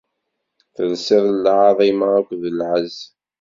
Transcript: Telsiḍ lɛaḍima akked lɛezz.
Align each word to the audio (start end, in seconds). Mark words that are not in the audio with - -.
Telsiḍ 0.75 1.25
lɛaḍima 1.31 2.07
akked 2.19 2.41
lɛezz. 2.59 2.97